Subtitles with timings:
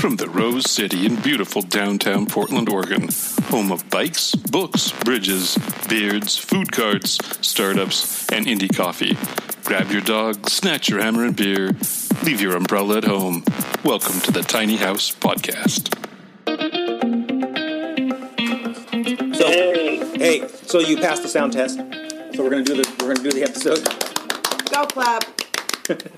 [0.00, 3.10] From the Rose City in beautiful downtown Portland, Oregon,
[3.48, 5.58] home of bikes, books, bridges,
[5.90, 9.18] beards, food carts, startups, and indie coffee.
[9.66, 11.72] Grab your dog, snatch your hammer and beer,
[12.24, 13.44] leave your umbrella at home.
[13.84, 15.94] Welcome to the Tiny House Podcast.
[19.36, 19.48] So,
[20.18, 21.76] hey, so you passed the sound test.
[21.76, 23.84] So we're gonna do the we're gonna do the episode.
[24.70, 25.24] Go clap.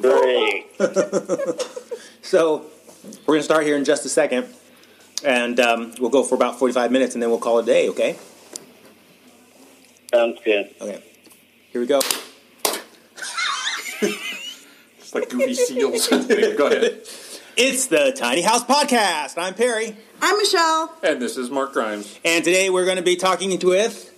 [0.01, 0.69] Great.
[2.25, 2.72] So
[3.27, 4.47] we're gonna start here in just a second,
[5.25, 7.89] and um, we'll go for about forty-five minutes, and then we'll call it a day.
[7.89, 8.17] Okay?
[10.13, 10.75] Sounds good.
[10.81, 11.03] Okay.
[11.71, 12.01] Here we go.
[14.99, 16.09] It's like goofy seals.
[16.57, 17.03] Go ahead.
[17.57, 19.35] It's the Tiny House Podcast.
[19.37, 20.97] I'm Perry, I'm Michelle.
[21.03, 22.19] And this is Mark Grimes.
[22.25, 24.11] and today we're gonna be talking with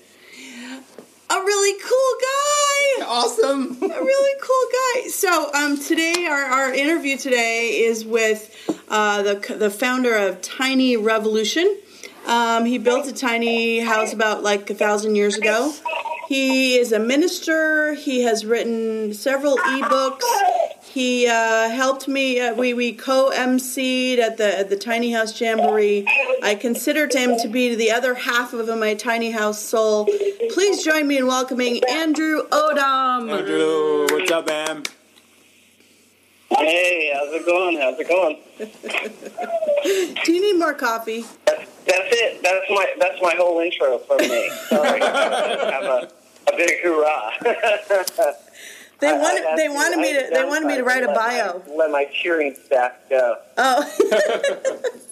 [1.31, 2.64] A really cool guy.
[3.07, 3.79] Awesome.
[3.83, 5.09] A really cool guy.
[5.09, 8.55] So, um, today our, our interview today is with
[8.89, 11.79] uh, the the founder of Tiny Revolution.
[12.27, 15.73] Um, he built a tiny house about like a thousand years ago.
[16.29, 17.93] He is a minister.
[17.95, 20.23] He has written several ebooks.
[20.95, 22.39] He uh, helped me.
[22.39, 26.07] Uh, we we co-emceed at the at the Tiny House Jamboree.
[26.41, 30.05] I considered him to be the other half of my Tiny House soul.
[30.53, 33.29] Please join me in welcoming Andrew Odom.
[33.29, 34.85] Andrew, what's up, man?
[36.51, 37.77] Hey, how's it going?
[37.77, 38.39] How's it going?
[40.25, 41.25] Do you need more coffee?
[41.45, 42.41] That's, that's it.
[42.41, 44.49] That's my that's my whole intro from me.
[44.69, 46.09] Sorry, have a,
[46.53, 48.37] a big hoorah.
[49.05, 51.63] They wanted they wanted me to they wanted me to write a bio.
[51.67, 53.37] My, let my cheering staff go.
[53.59, 53.85] Oh,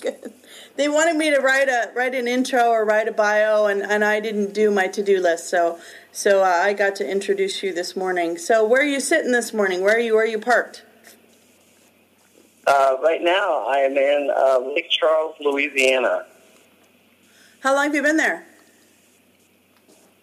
[0.76, 4.02] they wanted me to write a write an intro or write a bio, and, and
[4.02, 5.50] I didn't do my to do list.
[5.50, 5.78] So
[6.10, 8.38] so uh, I got to introduce you this morning.
[8.38, 9.82] So where are you sitting this morning?
[9.82, 10.14] Where are you?
[10.14, 10.84] Where are you parked?
[12.66, 16.24] Uh, right now, I am in uh, Lake Charles, Louisiana.
[17.60, 18.46] How long have you been there?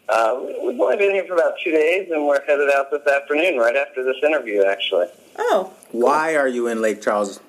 [0.09, 3.57] Uh, we've only been here for about two days, and we're headed out this afternoon,
[3.57, 5.05] right after this interview, actually.
[5.37, 7.39] Oh, Why are you in Lake Charles?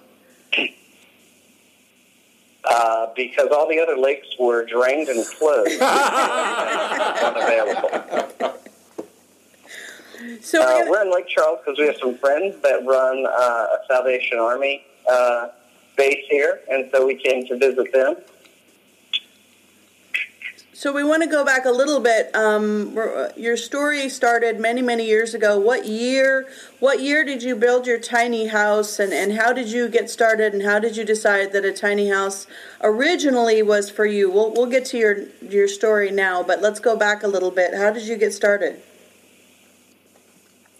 [2.62, 5.80] Uh, because all the other lakes were drained and closed.
[7.22, 7.88] unavailable.
[10.42, 13.24] so Uh, we're gonna, we're in Lake Charles because we have some friends that run
[13.26, 15.48] uh, a Salvation Army uh,
[15.96, 18.16] base here, and so we came to visit them.
[20.80, 22.34] So we want to go back a little bit.
[22.34, 25.58] Um, uh, your story started many many years ago.
[25.58, 26.48] What year?
[26.78, 30.54] What year did you build your tiny house, and and how did you get started,
[30.54, 32.46] and how did you decide that a tiny house
[32.80, 34.30] originally was for you?
[34.30, 37.74] We'll we'll get to your your story now, but let's go back a little bit.
[37.74, 38.80] How did you get started?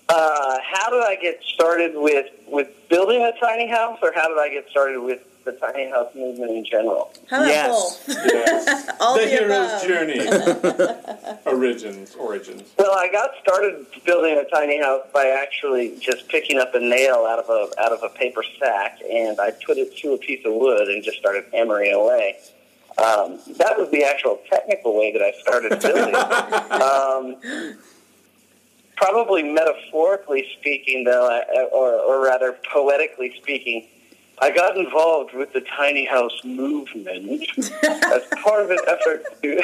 [0.09, 4.38] Uh, how did I get started with, with building a tiny house, or how did
[4.38, 7.12] I get started with the tiny house movement in general?
[7.28, 8.05] How about Yes.
[8.09, 8.91] Yes.
[9.01, 9.87] All the the hero's above.
[9.87, 10.21] journey.
[11.47, 12.15] Origins.
[12.17, 12.71] Origins.
[12.78, 17.27] Well, I got started building a tiny house by actually just picking up a nail
[17.29, 20.45] out of a out of a paper sack, and I put it to a piece
[20.45, 22.37] of wood and just started hammering away.
[22.99, 26.15] Um, that was the actual technical way that I started building.
[27.75, 27.79] um,
[28.97, 31.41] probably metaphorically speaking, though,
[31.73, 33.87] or, or rather poetically speaking,
[34.43, 39.55] I got involved with the tiny house movement as part of an effort to.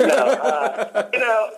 [0.00, 1.50] no, uh, you know,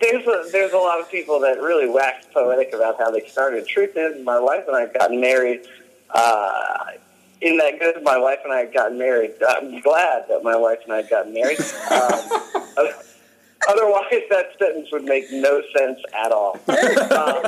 [0.00, 3.66] there's a, there's a lot of people that really wax poetic about how they started.
[3.66, 5.66] Truth is, my wife and I have gotten married.
[6.10, 6.92] Uh,
[7.40, 9.34] in that good, my wife and I had gotten married.
[9.46, 11.58] I'm glad that my wife and I had gotten married.
[12.78, 12.90] Um,
[13.68, 16.58] otherwise, that sentence would make no sense at all.
[16.68, 17.42] Um,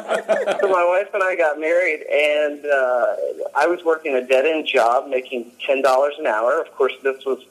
[0.60, 3.16] so my wife and I got married, and uh,
[3.54, 6.60] I was working a dead end job, making ten dollars an hour.
[6.60, 7.44] Of course, this was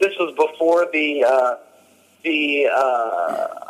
[0.00, 1.56] this was before the uh,
[2.22, 2.76] the uh,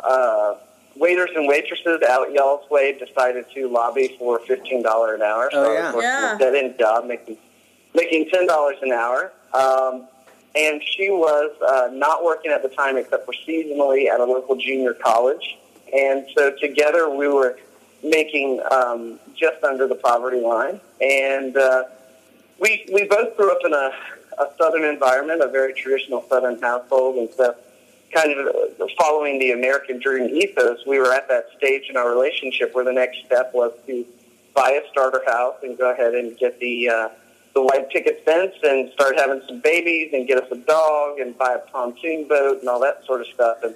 [0.03, 0.57] uh,
[0.95, 5.49] waiters and waitresses out y'all's way decided to lobby for fifteen dollar an hour.
[5.51, 5.85] So Oh, I yeah.
[5.87, 6.35] was working Yeah.
[6.35, 7.37] a dead end job, making
[7.93, 9.31] making ten dollars an hour.
[9.53, 10.07] Um,
[10.57, 14.55] and she was uh, not working at the time except for seasonally at a local
[14.55, 15.57] junior college.
[15.93, 17.59] And so together we were
[18.03, 20.79] making um, just under the poverty line.
[21.01, 21.83] And uh,
[22.59, 23.91] we we both grew up in a,
[24.39, 27.55] a southern environment, a very traditional southern household, and so
[28.13, 32.73] kind of following the American dream ethos, we were at that stage in our relationship
[32.73, 34.05] where the next step was to
[34.55, 37.09] buy a starter house and go ahead and get the uh,
[37.57, 41.35] the white picket fence and start having some babies and get us a dog and
[41.39, 43.57] buy a pontoon boat and all that sort of stuff.
[43.63, 43.73] And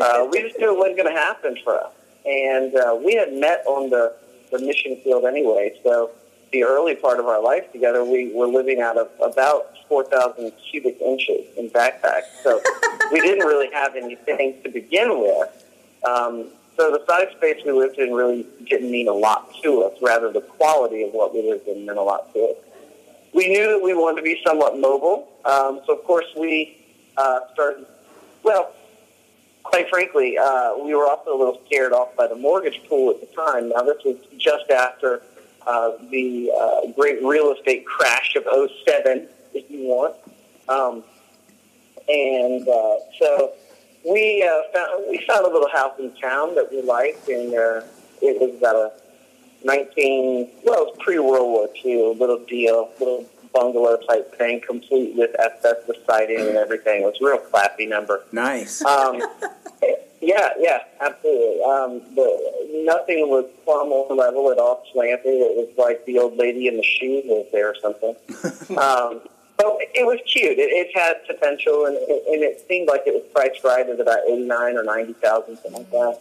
[0.00, 1.90] uh, we just knew it wasn't going to happen for us.
[2.24, 4.14] And uh, we had met on the,
[4.52, 6.12] the mission field anyway, so
[6.52, 11.00] the early part of our life together, we were living out of about 4,000 cubic
[11.00, 12.30] inches in backpacks.
[12.44, 12.60] So
[13.10, 15.48] we didn't really have anything to begin with.
[16.08, 16.46] Um,
[16.76, 19.94] so the size space we lived in really didn't mean a lot to us.
[20.00, 22.65] Rather, the quality of what we lived in meant a lot to us.
[23.36, 25.28] We knew that we wanted to be somewhat mobile.
[25.44, 26.78] Um, so, of course, we
[27.18, 27.84] uh, started,
[28.42, 28.72] well,
[29.62, 33.20] quite frankly, uh, we were also a little scared off by the mortgage pool at
[33.20, 33.68] the time.
[33.68, 35.20] Now, this was just after
[35.66, 38.44] uh, the uh, great real estate crash of
[38.86, 40.16] 07, if you want.
[40.70, 41.04] Um,
[42.08, 43.52] and uh, so
[44.08, 47.82] we uh, found we found a little house in town that we liked, and uh,
[48.22, 48.92] it was about a
[49.66, 55.16] 19 well, it was pre World War II, little deal, little bungalow type thing, complete
[55.16, 57.02] with asbestos siding and everything.
[57.02, 58.24] It was a real classy number.
[58.32, 58.84] Nice.
[58.84, 59.22] Um,
[60.20, 61.62] yeah, yeah, absolutely.
[61.62, 65.26] Um, the, nothing was on level at all slanted.
[65.26, 68.14] It was like the old lady in the shoes was there or something.
[68.78, 69.20] um,
[69.58, 70.58] so it was cute.
[70.58, 74.18] It, it had potential, and, and it seemed like it was priced right at about
[74.28, 76.20] eighty nine or ninety thousand, something like that.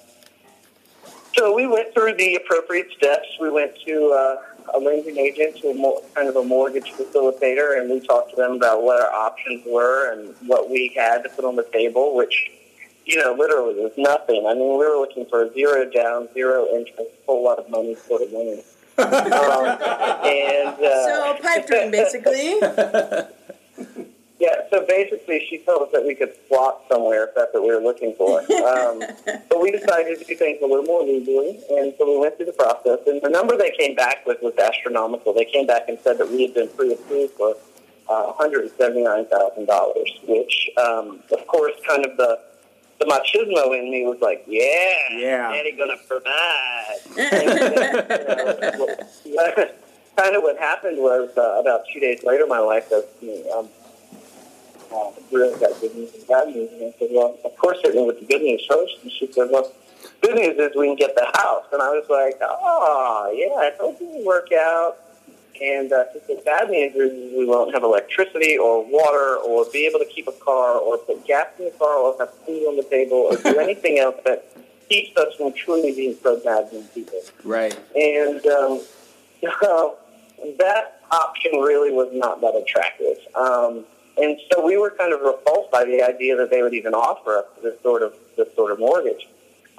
[1.35, 3.27] So we went through the appropriate steps.
[3.39, 7.79] We went to uh, a lending agent, to a mo- kind of a mortgage facilitator,
[7.79, 11.29] and we talked to them about what our options were and what we had to
[11.29, 12.51] put on the table, which,
[13.05, 14.45] you know, literally was nothing.
[14.47, 17.69] I mean, we were looking for a zero down, zero interest, a whole lot of
[17.69, 18.63] money sort of money.
[18.97, 19.65] um,
[20.25, 22.55] and uh, So pipe dream, basically.
[24.45, 27.69] yeah, so basically, she told us that we could swap somewhere if that's what we
[27.75, 28.41] were looking for.
[28.65, 28.99] Um,
[29.49, 32.47] but we decided to do things a little more legally, and so we went through
[32.47, 32.99] the process.
[33.07, 35.33] And the number they came back with was astronomical.
[35.33, 37.55] They came back and said that we had been pre-approved for
[38.09, 42.39] uh, $179,000, which, um, of course, kind of the
[42.99, 45.51] the machismo in me was like, yeah, Yeah.
[45.51, 46.99] daddy gonna provide.
[47.17, 47.49] And,
[49.25, 49.69] you know,
[50.17, 53.43] kind of what happened was uh, about two days later, my wife says to me,
[53.51, 53.67] um,
[54.95, 56.71] uh, really got good news and bad news.
[56.71, 58.93] And I said, well, of course, certainly with the good news first.
[59.03, 59.71] And she said, well,
[60.21, 61.65] good news is we can get the house.
[61.71, 64.97] And I was like, oh, yeah, I told you it'd work out.
[65.61, 69.85] And uh, she said, bad news is we won't have electricity or water or be
[69.85, 72.75] able to keep a car or put gas in the car or have food on
[72.75, 74.45] the table or do anything else that
[74.89, 77.19] keeps us from truly being pro-Madden people.
[77.43, 77.77] right.
[77.95, 78.81] And um,
[79.61, 79.97] so
[80.59, 83.17] that option really was not that attractive.
[83.35, 83.85] Um,
[84.17, 87.37] and so we were kind of repulsed by the idea that they would even offer
[87.37, 89.27] us this sort of this sort of mortgage.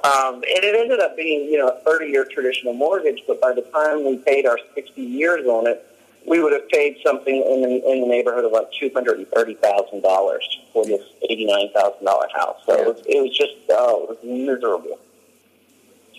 [0.04, 3.62] Um, and it ended up being, you know, a 30-year traditional mortgage, but by the
[3.62, 5.84] time we paid our 60 years on it,
[6.26, 10.38] we would have paid something in the, in the neighborhood of like $230,000
[10.72, 12.56] for this $89,000 house.
[12.66, 14.98] So it, was, it was just, oh, it was miserable.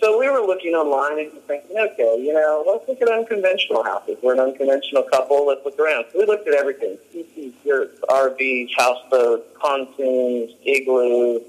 [0.08, 4.16] So we were looking online and thinking, okay, you know, let's look at unconventional houses.
[4.22, 5.46] We're an unconventional couple.
[5.46, 6.06] Let's look around.
[6.10, 11.42] So we looked at everything: CCs, yurts, RVs, houseboats, pontoons, igloos,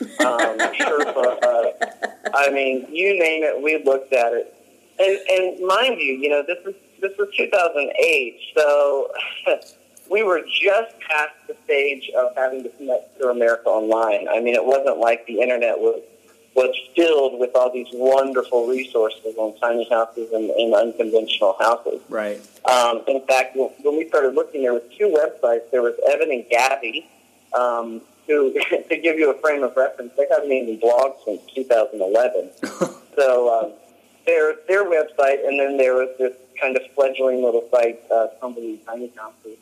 [0.00, 1.42] um, Sherpa.
[1.42, 4.54] Uh, I mean, you name it, we looked at it.
[5.00, 9.10] And, and mind you, you know, this was this was 2008, so
[10.08, 14.28] we were just past the stage of having to connect to America Online.
[14.28, 16.00] I mean, it wasn't like the internet was
[16.54, 22.00] was filled with all these wonderful resources on tiny houses and, and unconventional houses.
[22.08, 22.40] Right.
[22.70, 25.70] Um, in fact, when we started looking, there was two websites.
[25.72, 27.08] There was Evan and Gabby,
[27.58, 28.52] um, who,
[28.88, 32.50] to give you a frame of reference, they haven't even blogged since 2011.
[33.16, 33.72] so um,
[34.26, 38.86] their their website, and then there was this kind of fledgling little site, uh, Tumbleweed
[38.86, 39.58] Tiny Houses.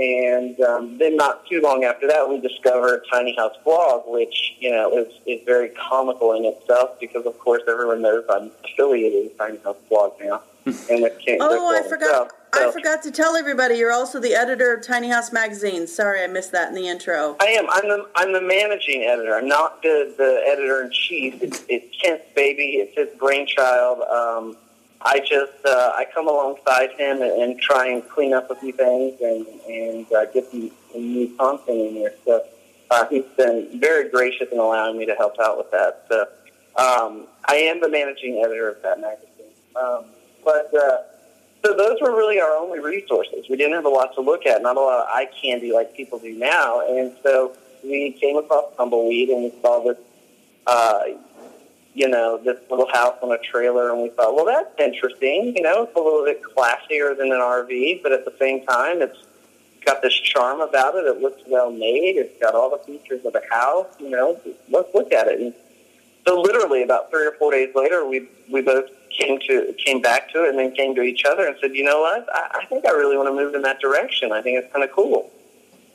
[0.00, 4.70] And um, then not too long after that, we discovered Tiny House Blog, which, you
[4.70, 9.36] know, is, is very comical in itself because, of course, everyone knows I'm affiliated with
[9.36, 10.40] Tiny House Blog now.
[10.64, 12.32] and it can't Oh, I so- forgot.
[12.52, 15.86] I forgot to tell everybody you're also the editor of Tiny House Magazine.
[15.86, 17.36] Sorry, I missed that in the intro.
[17.40, 17.66] I am.
[17.70, 19.36] I'm the I'm the managing editor.
[19.36, 21.40] I'm not the the editor in chief.
[21.42, 22.78] It's, it's Kent's baby.
[22.78, 24.00] It's his brainchild.
[24.02, 24.56] Um,
[25.02, 28.72] I just uh, I come alongside him and, and try and clean up a few
[28.72, 32.14] things and and uh, get some, new content in there.
[32.24, 32.44] So
[32.90, 36.04] uh, he's been very gracious in allowing me to help out with that.
[36.08, 36.20] So
[36.76, 39.54] um, I am the managing editor of that magazine.
[39.76, 40.04] Um,
[40.44, 40.98] but uh,
[41.64, 43.46] so those were really our only resources.
[43.48, 45.94] We didn't have a lot to look at, not a lot of eye candy like
[45.94, 46.80] people do now.
[46.86, 49.98] And so we came across Tumbleweed and we saw this,
[50.66, 51.02] uh,
[51.94, 55.54] you know, this little house on a trailer, and we thought, well, that's interesting.
[55.56, 59.02] You know, it's a little bit classier than an RV, but at the same time,
[59.02, 59.18] it's
[59.84, 61.06] got this charm about it.
[61.06, 62.16] It looks well made.
[62.16, 63.88] It's got all the features of a house.
[63.98, 65.40] You know, let's look at it.
[65.40, 65.54] And
[66.26, 70.30] so literally about three or four days later, we we both came to came back
[70.32, 72.28] to it, and then came to each other and said, "You know what?
[72.32, 74.32] I, I think I really want to move in that direction.
[74.32, 75.30] I think it's kind of cool."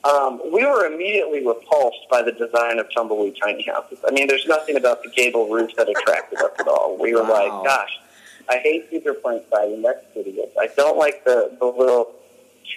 [0.05, 3.97] Um, we were immediately repulsed by the design of tumbleweed tiny houses.
[4.07, 6.95] I mean, there's nothing about the gable roof that attracted us at all.
[6.99, 7.31] We were Wow.
[7.63, 7.99] like, "Gosh,
[8.47, 9.81] I hate cedar plank siding.
[9.81, 10.51] That's hideous.
[10.59, 12.13] I don't like the the little."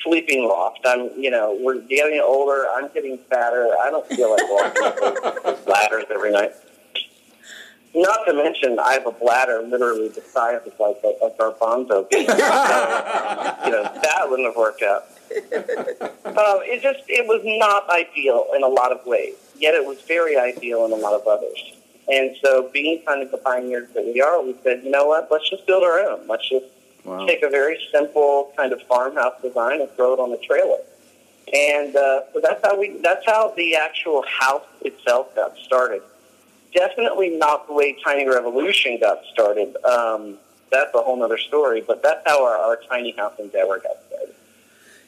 [0.03, 0.81] Sleeping loft.
[0.85, 2.67] I'm, you know, we're getting older.
[2.77, 3.69] I'm getting fatter.
[3.83, 6.53] I don't feel like walking up those ladders every night.
[7.95, 12.09] Not to mention, I have a bladder literally the size of like a, a garbanzo
[12.11, 12.27] bean.
[12.29, 15.07] so, you know, that wouldn't have worked out.
[16.29, 19.35] Um, it just, it was not ideal in a lot of ways.
[19.59, 21.73] Yet it was very ideal in a lot of others.
[22.07, 25.27] And so, being kind of the pioneers that we are, we said, you know what?
[25.33, 26.29] Let's just build our own.
[26.29, 26.67] Let's just
[27.05, 27.27] Wow.
[27.27, 30.79] take a very simple kind of farmhouse design and throw it on a trailer.
[31.53, 32.99] And uh, so that's how we.
[33.03, 36.03] That's how the actual house itself got started.
[36.75, 39.75] Definitely not the way Tiny Revolution got started.
[39.85, 40.37] Um,
[40.71, 41.81] that's a whole other story.
[41.87, 44.08] But that's how our, our tiny house endeavor got started.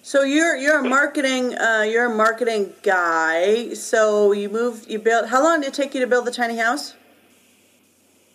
[0.03, 3.75] So you're you're a marketing uh, you're a marketing guy.
[3.75, 5.29] So you moved you built.
[5.29, 6.95] How long did it take you to build the tiny house?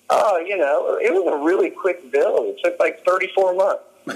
[0.09, 2.45] Oh, you know, it was a really quick build.
[2.45, 3.81] It took like 34 months.
[4.07, 4.13] I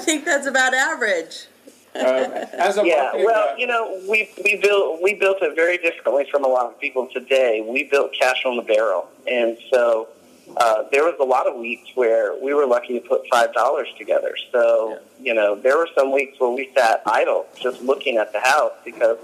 [0.00, 1.46] think that's about average.
[1.94, 5.54] Um, as a Yeah, marketing well, guy- you know, we we built we built it
[5.54, 7.64] very differently from a lot of people today.
[7.66, 10.08] We built cash on the barrel, and so
[10.56, 13.88] uh, there was a lot of weeks where we were lucky to put five dollars
[13.98, 14.34] together.
[14.52, 18.40] So you know, there were some weeks where we sat idle, just looking at the
[18.40, 19.18] house because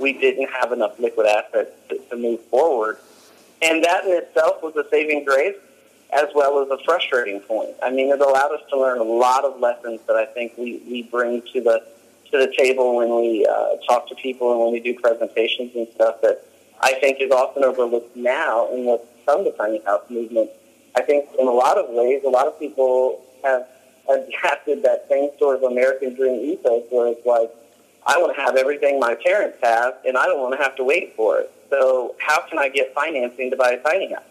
[0.00, 2.98] we didn't have enough liquid assets to, to move forward,
[3.62, 5.56] and that in itself was a saving grace.
[6.12, 7.70] As well as a frustrating point.
[7.82, 10.80] I mean, it allowed us to learn a lot of lessons that I think we,
[10.88, 11.82] we bring to the
[12.30, 15.88] to the table when we uh, talk to people and when we do presentations and
[15.96, 16.44] stuff that
[16.80, 20.50] I think is often overlooked now in what's become the tiny house movement.
[20.96, 23.66] I think in a lot of ways, a lot of people have
[24.08, 27.50] adapted that same sort of American dream ethos where it's like,
[28.06, 30.84] I want to have everything my parents have and I don't want to have to
[30.84, 31.50] wait for it.
[31.70, 34.22] So how can I get financing to buy a tiny house?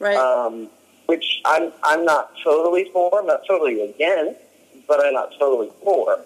[0.00, 0.16] Right.
[0.16, 0.68] um,
[1.06, 3.20] which I'm I'm not totally for.
[3.20, 4.40] I'm not totally against,
[4.88, 6.18] but I'm not totally for.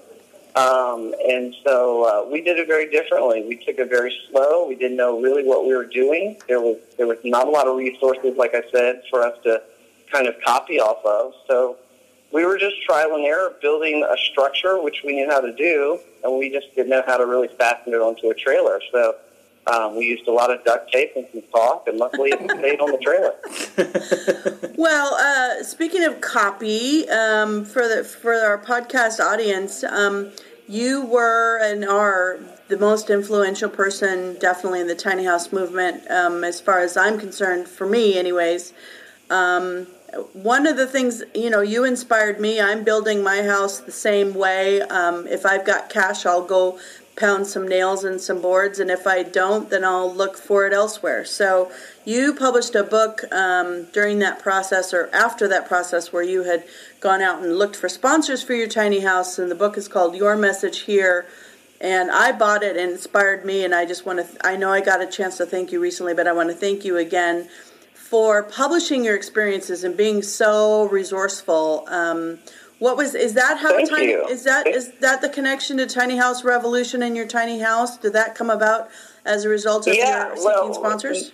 [0.59, 3.45] Um, and so uh, we did it very differently.
[3.47, 4.67] We took it very slow.
[4.67, 6.37] We didn't know really what we were doing.
[6.49, 9.63] There was there was not a lot of resources, like I said, for us to
[10.11, 11.35] kind of copy off of.
[11.47, 11.77] So
[12.33, 16.01] we were just trial and error, building a structure which we knew how to do,
[16.25, 18.81] and we just didn't know how to really fasten it onto a trailer.
[18.93, 19.15] So.
[19.67, 22.81] Um, we used a lot of duct tape and some caulk, and luckily it stayed
[22.81, 24.69] on the trailer.
[24.79, 30.31] Well, uh, speaking of copy, um, for the for our podcast audience, um,
[30.69, 36.45] you were and are the most influential person, definitely in the tiny house movement, um,
[36.45, 37.67] as far as I'm concerned.
[37.67, 38.75] For me, anyways.
[39.31, 39.87] Um,
[40.33, 42.61] one of the things you know, you inspired me.
[42.61, 44.81] I'm building my house the same way.
[44.83, 46.79] Um, if I've got cash, I'll go
[47.19, 50.73] pound some nails and some boards, and if I don't, then I'll look for it
[50.73, 51.25] elsewhere.
[51.25, 51.71] So,
[52.05, 56.65] you published a book um, during that process or after that process where you had
[57.01, 60.15] gone out and looked for sponsors for your tiny house, and the book is called
[60.15, 61.27] Your Message Here.
[61.81, 64.47] And I bought it and inspired me, and I just want to.
[64.47, 66.85] I know I got a chance to thank you recently, but I want to thank
[66.85, 67.49] you again
[67.95, 71.85] for publishing your experiences and being so resourceful.
[71.89, 72.39] Um,
[72.79, 74.27] what was is that how Thank tiny you.
[74.27, 77.99] is that is that the connection to Tiny House Revolution and your tiny house?
[77.99, 78.89] Did that come about
[79.25, 81.33] as a result of Yeah, your seeking well, sponsors?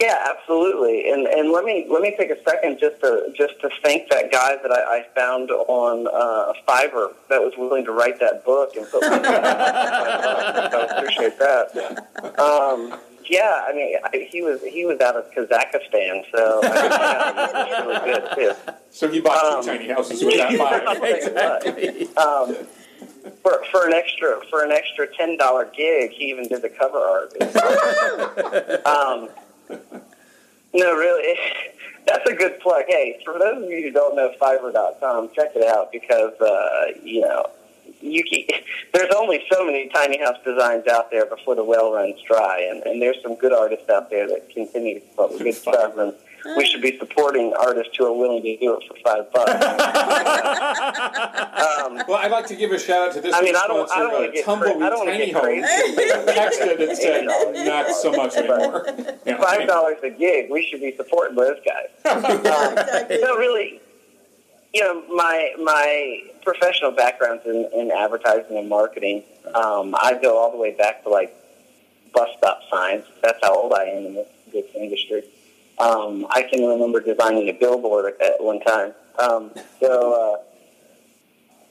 [0.00, 1.10] Yeah, absolutely.
[1.10, 4.30] And and let me let me take a second just to just to thank that
[4.30, 8.76] guy that I, I found on uh, Fiverr that was willing to write that book
[8.76, 10.72] and put my name it.
[10.72, 12.06] So I appreciate that.
[12.38, 17.66] Um, yeah, I mean, I, he was he was out of Kazakhstan, so I mean,
[17.66, 18.72] he really good too.
[18.90, 21.02] so you bought um, two tiny houses with that five.
[21.02, 22.08] Exactly.
[22.16, 22.66] Um,
[23.42, 26.98] for, for an extra for an extra ten dollar gig, he even did the cover
[26.98, 27.32] art.
[28.86, 29.28] um,
[30.74, 31.38] no, really,
[32.06, 32.84] that's a good plug.
[32.88, 37.20] Hey, for those of you who don't know Fiverr.com, check it out because uh, you
[37.20, 37.50] know
[38.00, 38.42] you can,
[38.92, 42.82] there's only so many tiny house designs out there before the well runs dry, and,
[42.84, 45.96] and there's some good artists out there that continue to come up with good stuff,
[45.98, 46.12] and
[46.56, 49.50] we should be supporting artists who are willing to do it for five bucks.
[50.76, 53.90] um, Well, I'd like to give a shout out to this I mean, I don't-
[53.90, 55.60] I don't wanna uh, get cra- Tumbleweed Tiny get crazy.
[55.66, 55.96] Homes.
[56.28, 57.24] Texted and said,
[57.66, 58.86] not so much anymore.
[59.26, 61.88] Yeah, five dollars a gig, we should be supporting those guys.
[62.14, 63.80] Um, no, really,
[64.76, 69.22] you know, my my professional background's in, in advertising and marketing.
[69.54, 71.34] Um, I go all the way back to like
[72.12, 73.04] bus stop signs.
[73.22, 75.22] That's how old I am in this, this industry.
[75.78, 78.92] Um, I can remember designing a billboard at one time.
[79.18, 80.42] Um, so uh,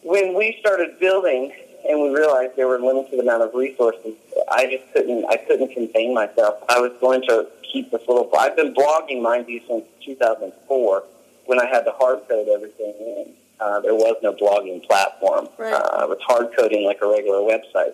[0.02, 1.54] when we started building
[1.88, 4.16] and we realized there were a limited amount of resources,
[4.50, 5.26] I just couldn't.
[5.26, 6.56] I couldn't contain myself.
[6.70, 8.28] I was going to keep this little.
[8.36, 11.04] I've been blogging, mind you, since 2004
[11.46, 13.34] when I had to hard code everything in.
[13.60, 15.48] Uh, there was no blogging platform.
[15.58, 15.74] Right.
[15.74, 17.94] Uh, I was hard coding like a regular website.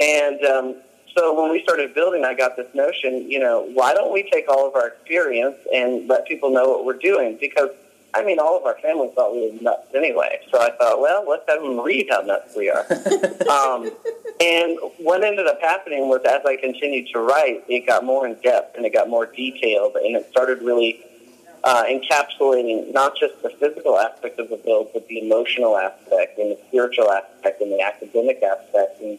[0.00, 0.76] And um,
[1.14, 4.48] so when we started building, I got this notion, you know, why don't we take
[4.48, 7.36] all of our experience and let people know what we're doing?
[7.38, 7.68] Because,
[8.14, 10.40] I mean, all of our family thought we were nuts anyway.
[10.50, 12.86] So I thought, well, let's have them read how nuts we are.
[13.50, 13.90] um,
[14.40, 18.34] and what ended up happening was as I continued to write, it got more in
[18.42, 21.04] depth and it got more detailed and it started really
[21.64, 26.52] uh, encapsulating not just the physical aspect of the build, but the emotional aspect and
[26.52, 29.00] the spiritual aspect and the academic aspect.
[29.00, 29.18] And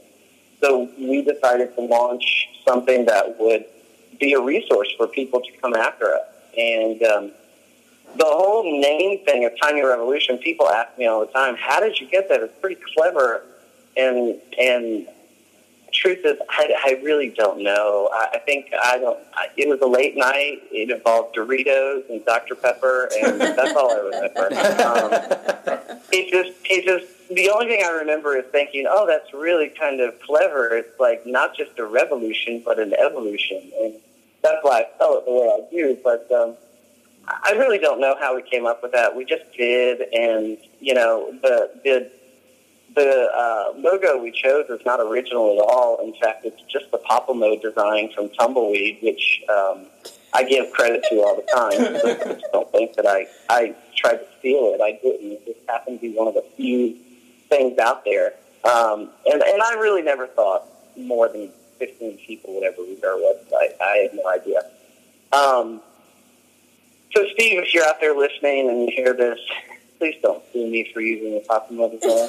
[0.61, 3.65] so we decided to launch something that would
[4.19, 6.27] be a resource for people to come after us.
[6.57, 7.31] And um,
[8.15, 11.99] the whole name thing of Tiny Revolution, people ask me all the time, how did
[11.99, 12.41] you get that?
[12.41, 13.43] It's pretty clever.
[13.95, 15.07] And, and
[15.93, 18.09] truth is, I, I really don't know.
[18.13, 19.19] I, I think I don't.
[19.33, 20.63] I, it was a late night.
[20.71, 24.45] It involved Doritos and Dr Pepper, and that's all I remember.
[24.47, 27.11] Um, it just, it just.
[27.29, 31.25] The only thing I remember is thinking, "Oh, that's really kind of clever." It's like
[31.25, 33.93] not just a revolution, but an evolution, and
[34.41, 35.97] that's why I spell it the way I do.
[36.03, 36.55] But um,
[37.27, 39.15] I really don't know how we came up with that.
[39.15, 42.11] We just did, and you know, the the
[42.95, 45.99] the uh, logo we chose is not original at all.
[46.03, 49.85] In fact, it's just the Popomo design from Tumbleweed, which um,
[50.33, 51.93] I give credit to all the time.
[52.03, 54.81] So just don't think that I, I tried to steal it.
[54.81, 55.31] I didn't.
[55.31, 56.97] It just happened to be one of the few
[57.49, 58.33] things out there.
[58.63, 60.65] Um, and, and I really never thought
[60.97, 63.79] more than 15 people would ever read our website.
[63.81, 64.59] I had no idea.
[65.31, 65.81] Um,
[67.15, 69.39] so, Steve, if you're out there listening and you hear this,
[70.03, 72.27] please don't sue me for using the Popomo design.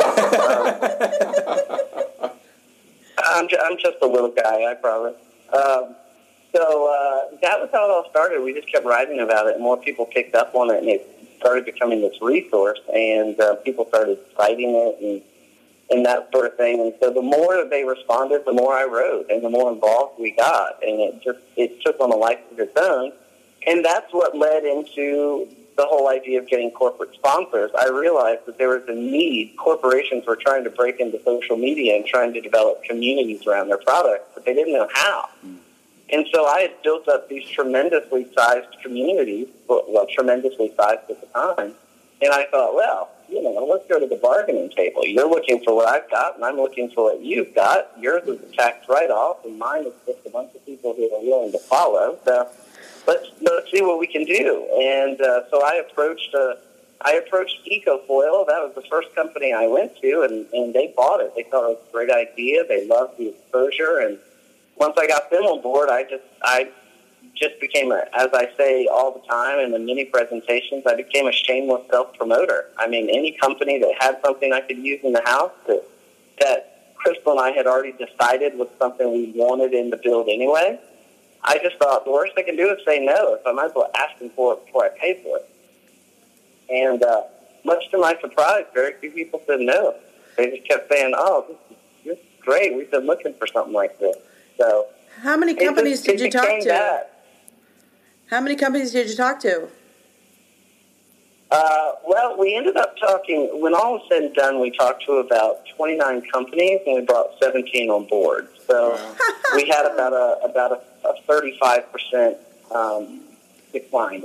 [3.17, 5.17] Um, I'm, ju- I'm just a little guy, I promise.
[5.53, 5.97] Um,
[6.55, 8.45] so uh, that was how it all started.
[8.45, 11.05] We just kept writing about it, and more people picked up on it, and it
[11.41, 15.23] started becoming this resource, and uh, people started citing it and
[15.91, 16.81] and that sort of thing.
[16.81, 20.31] And so the more they responded, the more I wrote, and the more involved we
[20.31, 23.13] got, and it just it took on a life of its own.
[23.67, 27.71] And that's what led into the whole idea of getting corporate sponsors.
[27.79, 29.57] I realized that there was a need.
[29.57, 33.79] Corporations were trying to break into social media and trying to develop communities around their
[33.79, 35.29] products, but they didn't know how.
[36.13, 41.27] And so I had built up these tremendously sized communities, well, tremendously sized at the
[41.35, 41.75] time.
[42.23, 45.05] And I thought, well, you know, let's go to the bargaining table.
[45.05, 47.91] You're looking for what I've got, and I'm looking for what you've got.
[47.99, 51.21] Yours is a tax write-off, and mine is just a bunch of people who are
[51.21, 52.19] willing to follow.
[52.25, 52.49] So
[53.07, 54.69] let's let's see what we can do.
[54.75, 56.55] And uh, so I approached uh,
[57.01, 58.47] I approached Ecofoil.
[58.47, 61.35] That was the first company I went to, and, and they bought it.
[61.37, 62.65] They thought it was a great idea.
[62.67, 64.19] They loved the exposure, and
[64.77, 66.71] once I got them on board, I just I
[67.35, 71.27] just became a, as I say all the time in the many presentations, I became
[71.27, 72.67] a shameless self promoter.
[72.79, 75.83] I mean, any company that had something I could use in the house that
[76.41, 80.81] that Crystal and I had already decided was something we wanted in the build anyway.
[81.45, 83.39] I just thought the worst they can do is say no.
[83.45, 85.51] So I might as well ask them for it before I pay for it.
[86.71, 87.23] And uh,
[87.65, 89.95] much to my surprise, very few people said no.
[90.37, 92.75] They just kept saying, "Oh, this is, this is great.
[92.75, 94.17] We've been looking for something like this."
[94.57, 94.87] So
[95.21, 96.65] How many it just- companies did you talk to?
[96.69, 97.11] that.
[98.31, 99.69] How many companies did you talk to?
[101.51, 105.13] Uh, well, we ended up talking, when all was said and done, we talked to
[105.19, 108.49] about 29 companies and we brought 17 on board.
[108.67, 108.99] So
[109.55, 112.37] we had about a, about a, a 35%
[112.75, 113.21] um,
[113.73, 114.23] decline.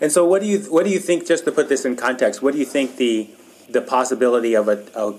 [0.00, 1.26] And so, what do you what do you think?
[1.26, 3.30] Just to put this in context, what do you think the
[3.68, 5.14] the possibility of a, a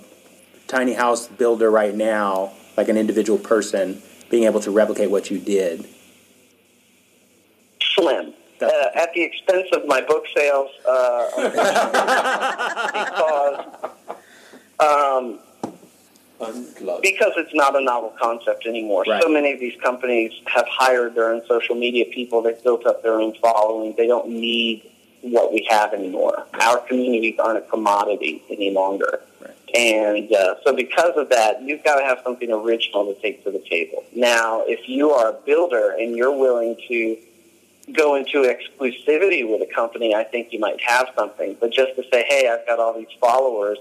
[0.67, 5.39] tiny house builder right now, like an individual person, being able to replicate what you
[5.39, 5.87] did?
[7.81, 8.33] Slim.
[8.61, 11.27] Uh, at the expense of my book sales, uh,
[12.95, 13.65] because
[14.79, 15.39] um,
[16.43, 17.01] Unplugged.
[17.01, 19.03] because it's not a novel concept anymore.
[19.07, 19.21] Right.
[19.21, 22.41] So many of these companies have hired their own social media people.
[22.41, 23.93] They've built up their own following.
[23.97, 24.89] They don't need
[25.21, 26.45] what we have anymore.
[26.59, 29.21] Our communities aren't a commodity any longer.
[29.41, 29.51] Right.
[29.73, 33.51] And uh, so because of that, you've got to have something original to take to
[33.51, 34.03] the table.
[34.15, 37.17] Now, if you are a builder and you're willing to
[37.91, 41.57] go into exclusivity with a company, I think you might have something.
[41.59, 43.77] But just to say, hey, I've got all these followers,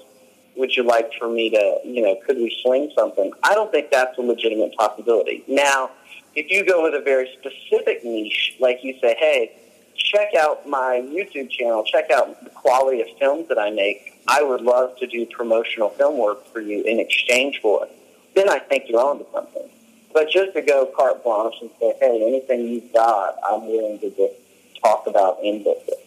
[0.57, 3.33] would you like for me to, you know, could we swing something?
[3.43, 5.45] I don't think that's a legitimate possibility.
[5.49, 5.91] Now,
[6.35, 9.53] if you go with a very specific niche, like you say, hey,
[9.97, 14.21] check out my YouTube channel, check out the quality of films that I make.
[14.29, 17.93] I would love to do promotional film work for you in exchange for it.
[18.35, 19.69] Then I think you're onto something.
[20.13, 24.11] But just to go carte blanche and say, hey, anything you've got, I'm willing to
[24.11, 24.35] just
[24.83, 26.02] talk about in book it.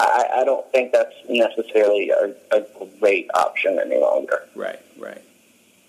[0.00, 2.64] I, I don't think that's necessarily a, a
[3.00, 4.44] great option any longer.
[4.54, 5.22] Right, right.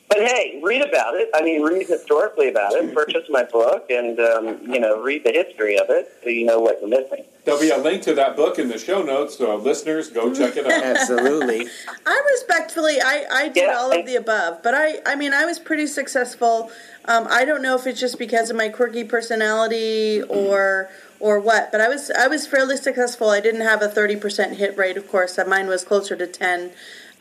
[0.07, 1.29] But hey, read about it.
[1.35, 2.95] I mean, read historically about it.
[2.95, 6.59] Purchase my book, and um, you know, read the history of it, so you know
[6.59, 7.23] what you're missing.
[7.45, 10.57] There'll be a link to that book in the show notes, so listeners, go check
[10.57, 10.83] it out.
[10.83, 11.67] Absolutely.
[12.07, 15.31] I respectfully, I, I did Yeah, all I- of the above, but I, I mean,
[15.33, 16.71] I was pretty successful.
[17.05, 21.71] Um, I don't know if it's just because of my quirky personality or or what,
[21.71, 23.29] but I was I was fairly successful.
[23.29, 25.39] I didn't have a thirty percent hit rate, of course.
[25.45, 26.71] Mine was closer to ten.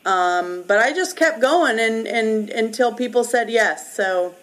[0.07, 3.95] Um, but I just kept going and, and until people said yes.
[3.95, 4.35] So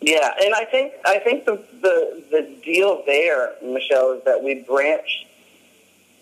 [0.00, 4.54] Yeah, and I think I think the the, the deal there, Michelle, is that we
[4.62, 5.26] branched.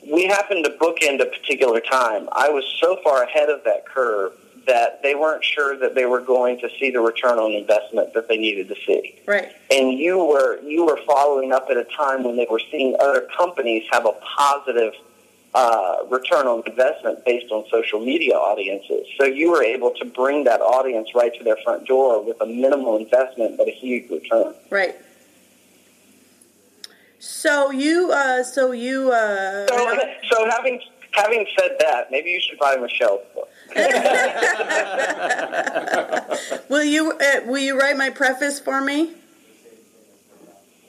[0.07, 2.29] We happened to bookend a particular time.
[2.33, 4.33] I was so far ahead of that curve
[4.67, 8.29] that they weren't sure that they were going to see the return on investment that
[8.29, 9.19] they needed to see.
[9.27, 12.97] right, and you were you were following up at a time when they were seeing
[13.01, 14.93] other companies have a positive
[15.55, 19.07] uh, return on investment based on social media audiences.
[19.19, 22.47] So you were able to bring that audience right to their front door with a
[22.47, 24.55] minimal investment but a huge return.
[24.71, 24.97] right.
[27.19, 29.99] So you, uh, so you, uh, So,
[30.31, 30.81] so having
[31.13, 33.49] having said that, maybe you should buy Michelle's book.
[36.69, 39.15] will you, uh, will you write my preface for me?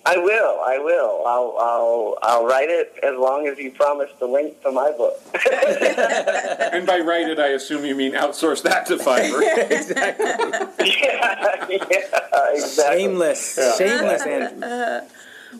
[0.07, 0.61] I will.
[0.61, 1.23] I will.
[1.27, 5.19] I'll, I'll, I'll write it as long as you promise the link to my book.
[6.77, 9.41] And by write it, I assume you mean outsource that to Fiverr.
[9.45, 12.99] yeah, yeah, exactly.
[12.99, 13.77] Shameless.
[13.77, 15.07] Shameless, Andrew.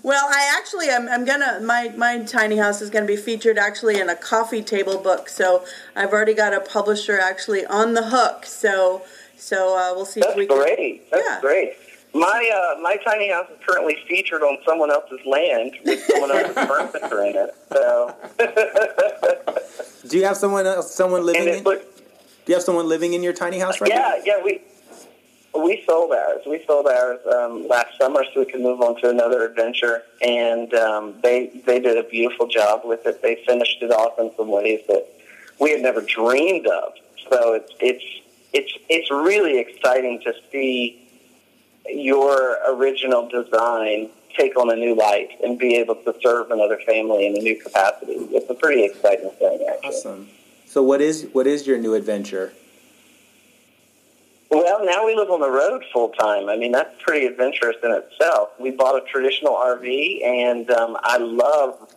[0.04, 1.08] Well, I actually am.
[1.10, 4.98] I'm gonna my my tiny house is gonna be featured actually in a coffee table
[4.98, 5.30] book.
[5.30, 8.46] So I've already got a publisher actually on the hook.
[8.46, 9.04] So
[9.38, 10.58] so uh, we'll see That's if we can.
[10.58, 11.10] great.
[11.12, 11.42] That's Yeah.
[11.42, 11.74] great.
[12.14, 16.56] My uh, my tiny house is currently featured on someone else's land with someone else's
[16.68, 17.56] furniture in it.
[17.72, 18.16] So,
[20.10, 21.54] Do you have someone else, someone living in?
[21.56, 21.82] it Do
[22.48, 24.16] you have someone living in your tiny house right now?
[24.16, 24.62] yeah, yeah, we
[25.64, 26.42] we sold ours.
[26.46, 30.04] We sold ours um, last summer, so we could move on to another adventure.
[30.22, 33.22] And um, they they did a beautiful job with it.
[33.22, 35.08] They finished it off in some ways that
[35.60, 36.94] we had never dreamed of.
[37.30, 38.04] So it's it's
[38.54, 41.04] it's it's really exciting to see
[41.88, 47.26] your original design take on a new light and be able to serve another family
[47.26, 48.14] in a new capacity.
[48.14, 49.90] It's a pretty exciting thing, actually.
[49.90, 50.30] Awesome.
[50.66, 52.54] So what is what is your new adventure?
[54.50, 56.48] Well, now we live on the road full time.
[56.50, 58.50] I mean, that's pretty adventurous in itself.
[58.60, 61.94] We bought a traditional RV, and um, I love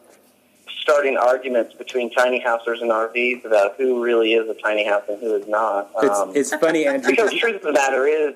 [0.80, 5.20] starting arguments between tiny housers and RVs about who really is a tiny house and
[5.20, 5.90] who is not.
[6.02, 7.10] It's Um, it's funny, Andrew.
[7.10, 8.34] because the truth of the matter is,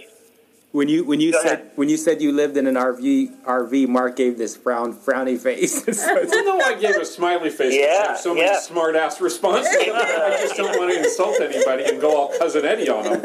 [0.75, 1.71] When you when you Go said ahead.
[1.77, 5.85] when you said you lived in an RV RV, Mark gave this frown frowny face.
[5.85, 7.71] so it's, No, I gave a smiley face.
[7.79, 8.59] 'cause I Yeah, have so many yeah.
[8.59, 9.69] smart ass responses.
[9.79, 13.21] I just don't want to insult anybody and go all cousin Eddie on them.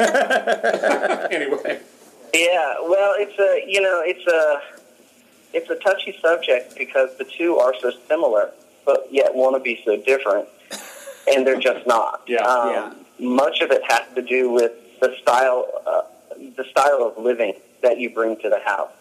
[1.32, 1.80] anyway,
[2.32, 2.74] yeah.
[2.86, 4.60] Well, it's a you know it's a
[5.52, 8.52] it's a touchy subject because the two are so similar,
[8.84, 10.46] but yet want to be so different,
[11.34, 12.22] and they're just not.
[12.28, 12.92] Yeah, Um, yeah.
[13.26, 16.02] Much of it has to do with the style, uh,
[16.56, 18.92] the style of living that you bring to the house.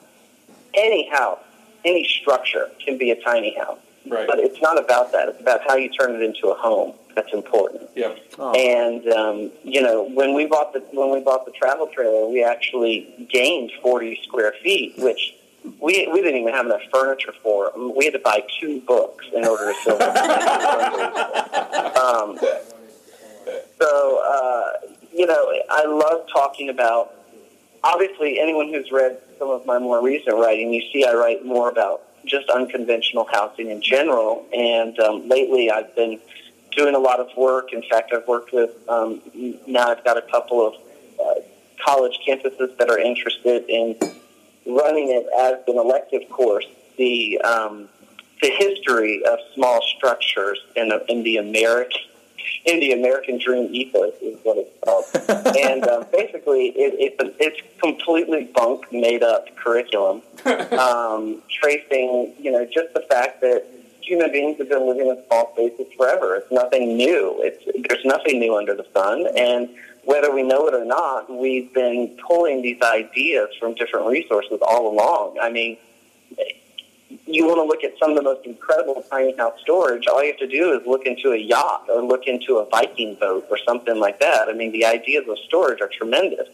[0.73, 1.39] Any house,
[1.86, 4.28] any structure can be a tiny house, right?
[4.28, 5.30] but it's not about that.
[5.30, 6.93] It's about how you turn it into a home.
[7.15, 7.89] That's important.
[7.95, 8.13] Yeah.
[8.38, 12.28] oh, And um, you know, when we bought the when we bought the travel trailer,
[12.28, 15.36] we actually gained forty square feet, which
[15.82, 17.71] we we didn't even have enough furniture for.
[17.75, 20.08] We had to buy two books in order to fill it.
[21.97, 22.38] um,
[23.80, 24.71] so uh,
[25.13, 27.15] you know, I love talking about.
[27.84, 31.70] Obviously, anyone who's read some of my more recent writing, you see I write more
[31.70, 34.46] about just unconventional housing in general.
[34.54, 36.20] And um, lately, I've been
[36.76, 37.74] doing a lot of work.
[37.74, 39.22] In fact, I've worked with um,
[39.68, 40.76] now I've got a couple of
[41.20, 41.42] uh,
[41.84, 43.96] college campuses that are interested in
[44.65, 46.65] running it as an elective course.
[46.98, 47.89] The um,
[48.42, 52.02] the history of small structures in, in the American
[52.65, 55.06] in the American Dream ethos is what it's called.
[55.58, 62.65] and uh, basically, it, it's it's completely bunk, made up curriculum, um, tracing you know
[62.65, 63.65] just the fact that
[64.02, 66.36] human beings have been living in small spaces forever.
[66.36, 67.39] It's nothing new.
[67.41, 69.69] It's there's nothing new under the sun, and
[70.04, 74.91] whether we know it or not, we've been pulling these ideas from different resources all
[74.91, 75.38] along.
[75.41, 75.78] I mean,
[77.34, 80.32] you want to look at some of the most incredible tiny house storage, all you
[80.32, 83.58] have to do is look into a yacht or look into a Viking boat or
[83.58, 84.50] something like that.
[84.50, 86.48] I mean, the ideas of storage are tremendous.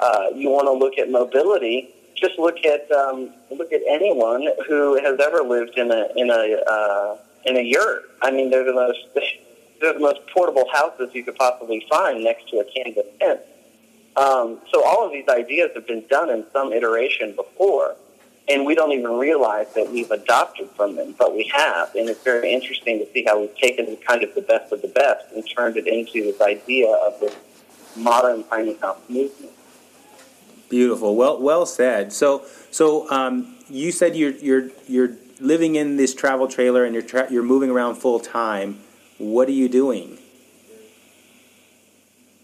[0.00, 4.96] Uh, you want to look at mobility, just look at um, look at anyone who
[5.00, 8.02] has ever lived in a in a uh, in a yurt.
[8.22, 8.98] I mean, they're the most
[9.80, 13.40] they're the most portable houses you could possibly find next to a canvas tent.
[14.16, 17.94] Um, so all of these ideas have been done in some iteration before
[18.48, 21.94] and we don't even realize that we've adopted from them, but we have.
[21.94, 24.88] And it's very interesting to see how we've taken kind of the best of the
[24.88, 27.36] best and turned it into this idea of this
[27.96, 29.52] modern tiny house movement.
[30.68, 31.16] Beautiful.
[31.16, 32.12] Well, well said.
[32.12, 37.02] So, so um, you said you're you're you're living in this travel trailer and you're
[37.02, 38.80] tra- you're moving around full time.
[39.18, 40.18] What are you doing?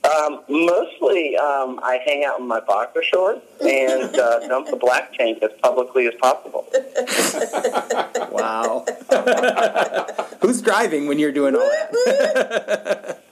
[0.04, 5.14] Um, mostly, um, I hang out in my boxer shorts and uh, dump the black
[5.14, 6.66] tank as publicly as possible.
[8.30, 8.84] wow.
[10.42, 13.22] Who's driving when you're doing all that?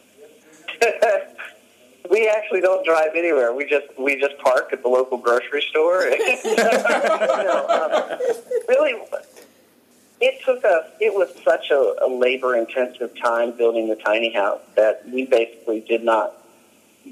[2.11, 3.53] we actually don't drive anywhere.
[3.53, 6.05] We just we just park at the local grocery store.
[6.05, 8.19] you know, um,
[8.67, 8.95] really,
[10.23, 10.87] it took us.
[11.01, 15.81] It was such a, a labor intensive time building the tiny house that we basically
[15.81, 16.42] did not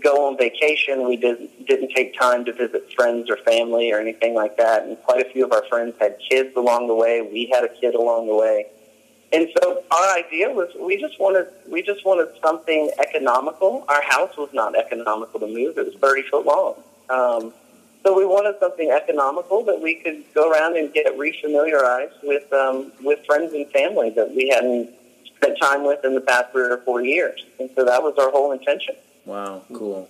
[0.03, 1.07] go on vacation.
[1.07, 4.85] We didn't didn't take time to visit friends or family or anything like that.
[4.85, 7.22] And quite a few of our friends had kids along the way.
[7.22, 8.66] We had a kid along the way.
[9.33, 13.85] And so our idea was we just wanted we just wanted something economical.
[13.88, 16.74] Our house was not economical to move; it was thirty foot long.
[17.09, 17.53] Um,
[18.03, 22.92] so we wanted something economical that we could go around and get refamiliarized with um,
[23.03, 24.90] with friends and family that we hadn't
[25.37, 27.44] spent time with in the past three or four years.
[27.59, 28.96] And so that was our whole intention.
[29.24, 30.09] Wow, cool.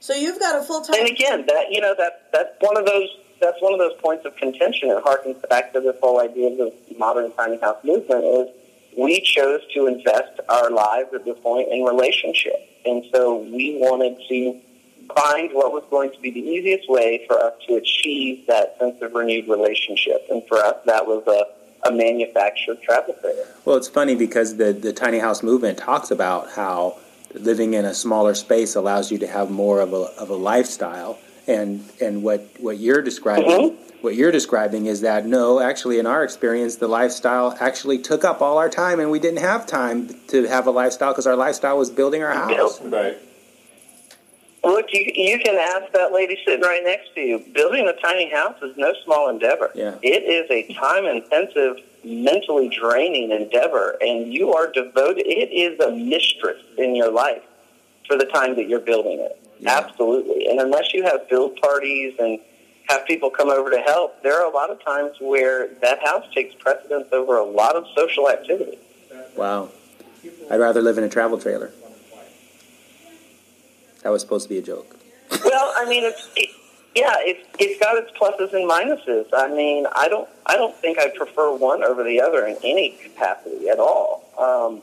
[0.00, 1.00] So you've got a full time.
[1.00, 3.08] And again, that you know that that's one of those
[3.40, 4.90] that's one of those points of contention.
[4.90, 8.24] It harkens back to this whole idea of the modern tiny house movement.
[8.24, 8.48] Is
[8.96, 14.16] we chose to invest our lives at this point in relationship, and so we wanted
[14.28, 14.60] to
[15.14, 19.00] find what was going to be the easiest way for us to achieve that sense
[19.02, 20.26] of renewed relationship.
[20.30, 23.46] And for us, that was a, a manufactured travel trailer.
[23.64, 26.98] Well, it's funny because the the tiny house movement talks about how
[27.34, 31.18] living in a smaller space allows you to have more of a of a lifestyle.
[31.46, 33.50] And and what what you're describing.
[33.50, 33.82] Mm-hmm.
[34.02, 38.40] What you're describing is that no, actually, in our experience, the lifestyle actually took up
[38.42, 41.78] all our time, and we didn't have time to have a lifestyle because our lifestyle
[41.78, 42.80] was building our house.
[42.82, 43.18] Right.
[44.66, 47.38] Look, you, you can ask that lady sitting right next to you.
[47.54, 49.70] Building a tiny house is no small endeavor.
[49.74, 49.96] Yeah.
[50.02, 55.26] It is a time intensive, mentally draining endeavor, and you are devoted.
[55.26, 57.42] It is a mistress in your life
[58.08, 59.40] for the time that you're building it.
[59.60, 59.78] Yeah.
[59.78, 60.48] Absolutely.
[60.48, 62.40] And unless you have build parties and
[62.88, 66.24] have people come over to help, there are a lot of times where that house
[66.34, 68.78] takes precedence over a lot of social activity.
[69.36, 69.70] Wow,
[70.50, 71.70] I'd rather live in a travel trailer.
[74.06, 74.94] That was supposed to be a joke.
[75.44, 76.50] well, I mean, it's it,
[76.94, 79.26] yeah, it's it's got its pluses and minuses.
[79.36, 82.90] I mean, I don't I don't think I prefer one over the other in any
[82.90, 84.22] capacity at all.
[84.38, 84.82] Um,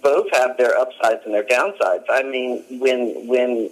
[0.00, 2.04] both have their upsides and their downsides.
[2.08, 3.70] I mean, when when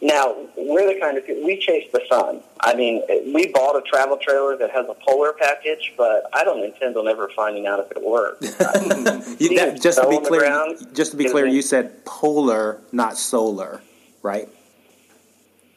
[0.00, 2.40] now we're the kind of people, we chase the sun.
[2.60, 3.02] I mean,
[3.34, 7.08] we bought a travel trailer that has a polar package, but I don't intend on
[7.08, 8.46] ever finding out if it works.
[9.40, 12.04] You- that- just to snow be on the clear, just to be clear, you said
[12.04, 13.82] polar, not solar,
[14.22, 14.48] right?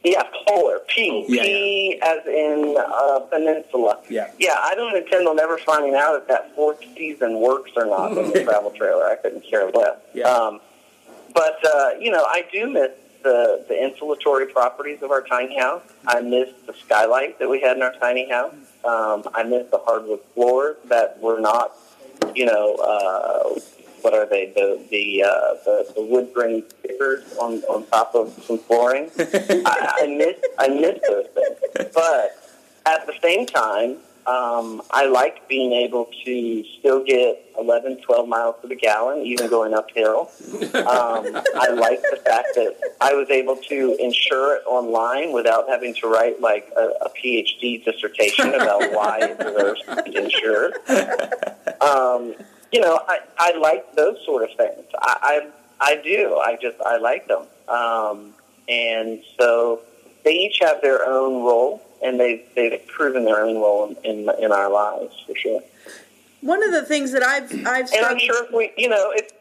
[0.03, 0.79] Yeah, polar.
[0.87, 1.25] P.
[1.27, 3.99] Yeah, P as in uh, peninsula.
[4.09, 4.31] Yeah.
[4.39, 8.17] Yeah, I don't intend on ever finding out if that fourth season works or not
[8.17, 9.05] in the travel trailer.
[9.05, 9.97] I couldn't care less.
[10.13, 10.27] Yeah.
[10.27, 10.59] Um,
[11.33, 12.91] but, uh, you know, I do miss
[13.23, 15.83] the, the insulatory properties of our tiny house.
[16.07, 18.55] I miss the skylight that we had in our tiny house.
[18.83, 21.75] Um, I miss the hardwood floors that were not,
[22.33, 23.50] you know, uh,
[24.01, 24.51] what are they?
[24.53, 29.09] The the uh, the, the wood grain stickers on, on top of some flooring.
[29.19, 32.37] I, I miss I miss those things, but
[32.85, 38.55] at the same time, um, I like being able to still get 11, 12 miles
[38.61, 40.29] to the gallon, even going uphill.
[40.75, 45.95] Um, I like the fact that I was able to insure it online without having
[45.95, 50.73] to write like a, a PhD dissertation about why it deserves to be insured.
[51.81, 52.35] Um,
[52.71, 54.85] you know, I, I like those sort of things.
[55.01, 55.47] I,
[55.81, 56.37] I, I do.
[56.37, 57.43] I just, I like them.
[57.67, 58.33] Um,
[58.69, 59.81] and so
[60.23, 64.29] they each have their own role, and they've, they've proven their own role in, in,
[64.39, 65.61] in our lives, for sure.
[66.41, 69.31] One of the things that I've I've And I'm sure if we, you know, if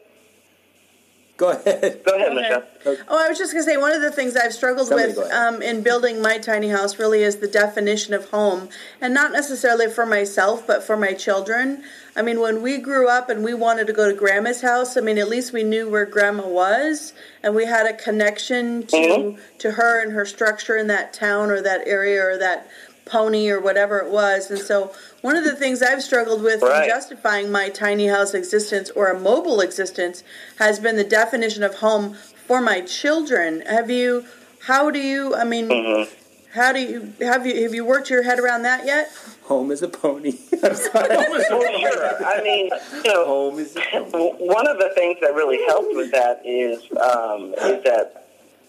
[1.41, 2.03] Go ahead.
[2.05, 2.63] go ahead, Michelle.
[2.85, 3.05] ahead.
[3.07, 5.31] Oh, I was just going to say one of the things I've struggled Somebody with
[5.31, 8.69] um, in building my tiny house really is the definition of home,
[9.01, 11.83] and not necessarily for myself, but for my children.
[12.15, 15.01] I mean, when we grew up and we wanted to go to Grandma's house, I
[15.01, 19.39] mean, at least we knew where Grandma was, and we had a connection to Mhm.
[19.59, 22.67] to her and her structure in that town or that area or that
[23.11, 24.49] pony or whatever it was.
[24.49, 28.89] And so, one of the things I've struggled with in justifying my tiny house existence
[28.91, 30.23] or a mobile existence
[30.57, 32.15] has been the definition of home
[32.47, 33.61] for my children.
[33.67, 34.25] Have you?
[34.67, 35.35] How do you?
[35.35, 36.09] I mean, Mhm.
[36.53, 37.13] how do you?
[37.21, 37.63] Have you?
[37.63, 39.11] Have you worked your head around that yet?
[39.43, 40.33] Home is a pony.
[40.63, 41.09] I'm sorry.
[41.09, 42.25] Well, sure.
[42.25, 42.69] I mean,
[43.03, 44.31] you know, Home is a pony.
[44.37, 48.20] one of the things that really helped with that is um, is that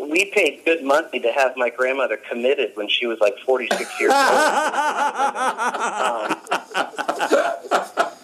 [0.08, 4.12] we paid good money to have my grandmother committed when she was like 46 years
[4.12, 4.22] old.
[6.72, 6.80] Um,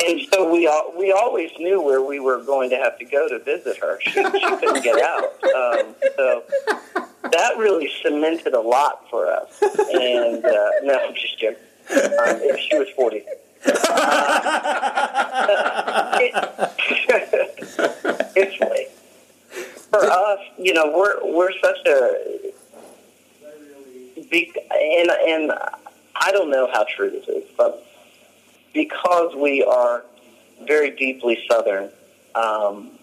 [0.07, 3.29] and so we all, we always knew where we were going to have to go
[3.29, 3.99] to visit her.
[4.01, 5.25] She, she couldn't get out.
[5.45, 6.43] Um, so
[7.31, 9.51] that really cemented a lot for us.
[9.62, 11.62] And uh, no, I'm just joking.
[11.91, 13.17] Um, if she was 40.
[13.17, 13.45] it,
[18.37, 18.88] it's
[19.90, 22.53] for us, you know, we're we're such a
[24.31, 25.53] be, and and
[26.16, 27.85] I don't know how true this is, but
[28.74, 30.05] because we are
[30.66, 31.90] very deeply Southern,
[32.35, 32.98] um,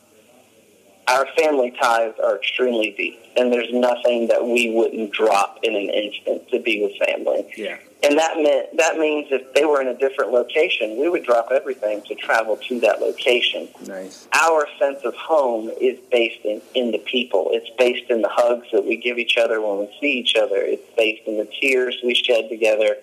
[1.07, 5.89] our family ties are extremely deep, and there's nothing that we wouldn't drop in an
[5.89, 7.45] instant to be with family.
[7.57, 7.77] Yeah.
[8.05, 11.49] And that meant that means if they were in a different location, we would drop
[11.51, 13.67] everything to travel to that location.
[13.87, 14.27] Nice.
[14.33, 17.49] Our sense of home is based in, in the people.
[17.51, 20.57] It's based in the hugs that we give each other when we see each other.
[20.57, 22.97] It's based in the tears we shed together.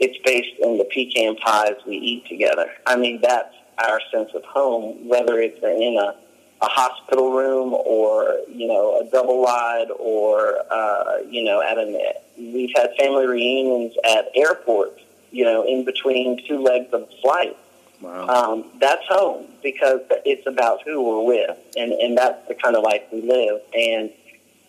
[0.00, 2.72] It's based in the pecan pies we eat together.
[2.86, 6.14] I mean, that's our sense of home, whether it's in a
[6.62, 11.98] a hospital room or you know a double wide or uh, you know at an
[12.36, 17.56] we've had family reunions at airports you know in between two legs of flight.
[18.02, 18.28] Wow.
[18.28, 22.82] um, that's home because it's about who we're with and and that's the kind of
[22.82, 23.60] life we live.
[23.74, 24.10] And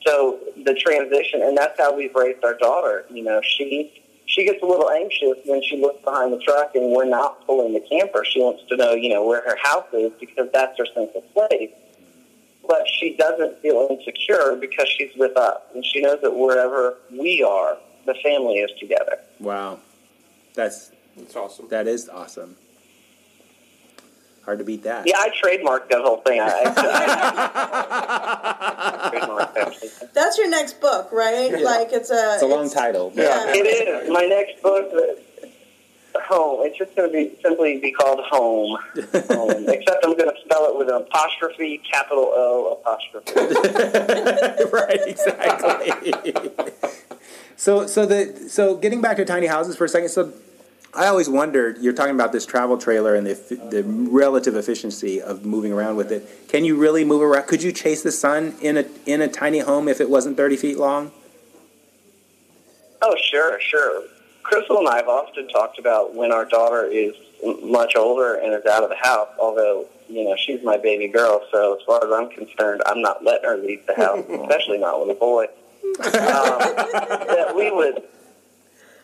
[0.06, 3.06] so the transition and that's how we've raised our daughter.
[3.10, 4.01] You know she
[4.32, 7.74] she gets a little anxious when she looks behind the truck and we're not pulling
[7.74, 10.86] the camper she wants to know you know where her house is because that's her
[10.96, 11.72] sense of place
[12.68, 17.44] but she doesn't feel insecure because she's with us and she knows that wherever we
[17.44, 19.80] are the family is together Wow.
[20.54, 21.68] That's That's awesome.
[21.70, 22.56] that is awesome.
[24.46, 25.06] Hard to beat that.
[25.08, 26.72] yeah i trademarked that whole thing i, I,
[29.12, 30.14] trademarked that.
[30.14, 31.52] That's your next book, right?
[31.52, 31.58] Yeah.
[31.58, 32.34] Like it's a.
[32.34, 33.12] It's a long title.
[33.16, 33.46] Yeah.
[33.48, 34.10] It is.
[34.10, 35.48] My next book, uh,
[36.28, 36.66] Home.
[36.66, 38.78] It's just going to be simply be called Home.
[39.30, 39.70] Home.
[39.70, 43.32] Except I'm going to spell it with an apostrophe, capital O apostrophe.
[44.72, 46.52] right, exactly.
[47.56, 50.10] so, so the so getting back to tiny houses for a second.
[50.10, 50.34] So,
[50.94, 51.78] I always wondered.
[51.80, 53.34] You're talking about this travel trailer and the
[53.70, 56.28] the relative efficiency of moving around with it.
[56.50, 57.48] Can you really move around?
[57.48, 60.58] Could you chase the sun in a in a tiny home if it wasn't 30
[60.58, 61.12] feet long?
[63.02, 64.04] Oh, sure, sure.
[64.44, 67.16] Crystal and I have often talked about when our daughter is
[67.64, 71.42] much older and is out of the house, although, you know, she's my baby girl,
[71.52, 75.00] so as far as I'm concerned, I'm not letting her leave the house, especially not
[75.00, 75.46] with a boy.
[75.46, 76.60] Um,
[77.30, 78.04] that we would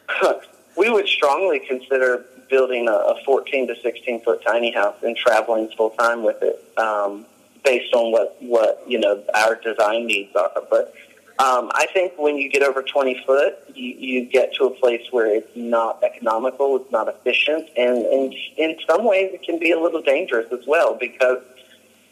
[0.78, 5.70] we would strongly consider building a, a 14 to 16 foot tiny house and traveling
[5.76, 7.26] full time with it, um,
[7.64, 10.52] based on what what you know our design needs are.
[10.70, 10.94] But
[11.40, 15.06] um, I think when you get over 20 foot, you, you get to a place
[15.12, 19.72] where it's not economical, it's not efficient, and, and in some ways it can be
[19.72, 21.44] a little dangerous as well because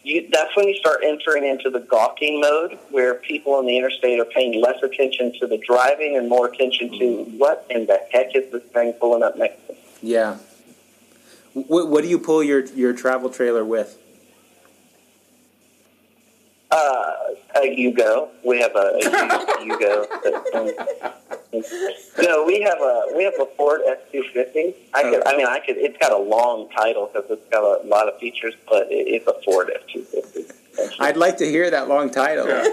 [0.05, 4.19] you, that's when you start entering into the gawking mode where people on the interstate
[4.19, 7.37] are paying less attention to the driving and more attention to mm-hmm.
[7.37, 9.79] what in the heck is this thing pulling up next to me?
[10.03, 10.37] Yeah.
[11.53, 13.97] What, what do you pull your your travel trailer with?
[16.71, 17.13] Uh,
[17.55, 18.29] a Yugo.
[18.43, 20.07] We have a, a Yugo.
[22.21, 24.73] no, we have a we have a Ford F two fifty.
[24.93, 25.25] I could.
[25.27, 25.77] I mean, I could.
[25.77, 29.27] It's got a long title because it's got a lot of features, but it, it's
[29.27, 30.45] a Ford F two fifty.
[30.99, 32.45] I'd like to hear that long title.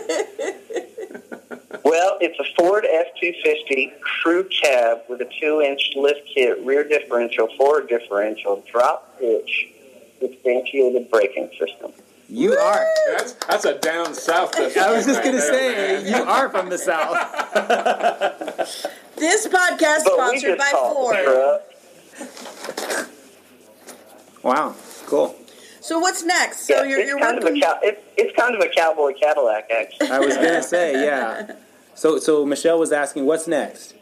[1.84, 6.58] Well, it's a Ford F two fifty crew cab with a two inch lift kit,
[6.64, 9.68] rear differential, forward differential, drop hitch,
[10.20, 11.92] substantiated braking system.
[12.34, 12.86] You are.
[13.10, 14.56] That's that's a down south.
[14.56, 14.64] I
[14.96, 16.06] was just right gonna there, say man.
[16.06, 17.12] you are from the south.
[19.16, 21.60] This podcast But sponsored by Ford.
[24.42, 24.74] Wow,
[25.06, 25.36] cool.
[25.82, 26.66] So what's next?
[26.66, 27.62] So Yeah, you're, it's you're kind working.
[27.62, 30.10] of a cow- it's, it's kind of a cowboy Cadillac, actually.
[30.10, 31.52] I was gonna say, yeah.
[31.94, 33.92] So, so Michelle was asking, what's next?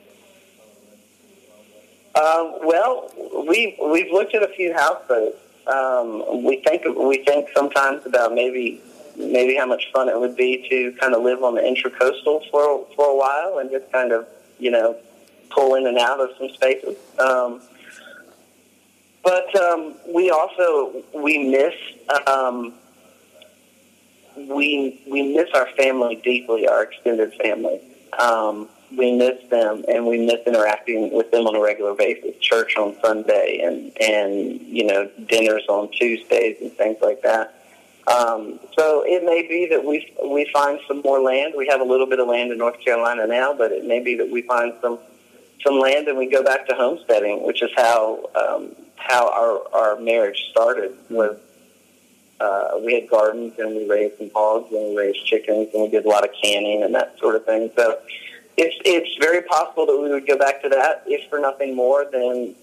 [2.15, 3.11] Um, well,
[3.49, 5.37] we we've looked at a few houseboats.
[5.71, 8.81] Um, we think we think sometimes about maybe
[9.17, 12.87] maybe how much fun it would be to kind of live on the intracoastal for
[12.97, 14.27] for a while and just kind of
[14.59, 14.97] you know
[15.51, 16.97] pull in and out of some spaces.
[17.19, 17.61] Um,
[19.23, 21.75] but um, we also we miss
[22.27, 22.75] um,
[24.37, 27.81] we we miss our family deeply, our extended family.
[28.19, 32.37] Um, we miss them, and we miss interacting with them on a regular basis.
[32.41, 37.55] Church on Sunday, and and you know dinners on Tuesdays, and things like that.
[38.07, 41.55] Um, so it may be that we we find some more land.
[41.57, 44.17] We have a little bit of land in North Carolina now, but it may be
[44.17, 44.99] that we find some
[45.65, 50.01] some land and we go back to homesteading, which is how um, how our our
[50.01, 50.97] marriage started.
[51.11, 51.39] Was
[52.41, 55.89] uh, we had gardens and we raised some hogs and we raised chickens and we
[55.89, 57.71] did a lot of canning and that sort of thing.
[57.77, 57.99] So
[58.61, 62.05] it's it's very possible that we would go back to that, if for nothing more
[62.11, 62.55] than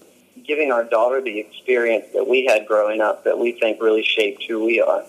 [0.44, 4.44] giving our daughter the experience that we had growing up that we think really shaped
[4.44, 5.04] who we are.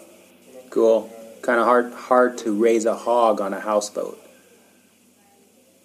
[0.72, 1.14] Cool.
[1.44, 4.20] Kind of hard, hard to raise a hog on a houseboat.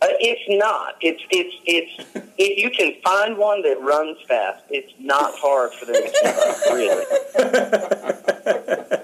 [0.00, 0.96] Uh, it's not.
[1.00, 5.84] It's it's it's if you can find one that runs fast, it's not hard for
[5.84, 6.57] them to keep up.
[6.72, 7.05] Really,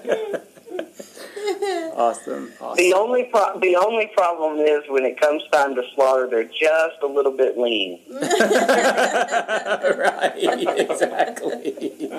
[1.95, 2.51] Awesome.
[2.59, 2.77] Awesome.
[2.77, 7.01] the only pro- the only problem is when it comes time to slaughter, they're just
[7.03, 7.99] a little bit lean.
[8.09, 10.33] right.
[10.89, 12.09] Exactly.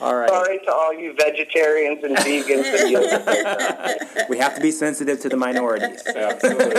[0.00, 0.28] All right.
[0.28, 4.24] Sorry to all you vegetarians and vegans and.
[4.28, 6.06] We have to be sensitive to the minorities.
[6.06, 6.74] Absolutely.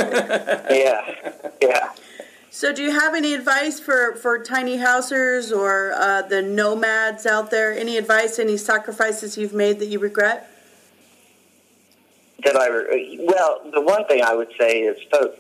[0.77, 1.31] Yeah,
[1.61, 1.89] yeah.
[2.51, 7.51] So do you have any advice for for tiny housers or uh, the nomads out
[7.51, 7.73] there?
[7.73, 8.39] Any advice?
[8.39, 10.49] Any sacrifices you've made that you regret?
[12.43, 12.69] That I
[13.19, 15.37] well, the one thing I would say is, folks,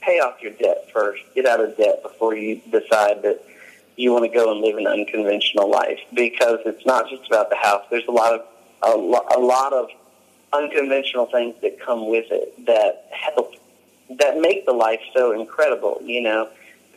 [0.00, 1.22] pay off your debt first.
[1.34, 3.42] Get out of debt before you decide that
[3.96, 6.00] you want to go and live an unconventional life.
[6.12, 7.84] Because it's not just about the house.
[7.90, 8.46] There's a lot of
[8.82, 9.88] a, lo- a lot of
[10.52, 13.54] unconventional things that come with it that help
[14.18, 16.00] that make the life so incredible.
[16.04, 16.48] You know,